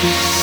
[0.00, 0.39] Peace.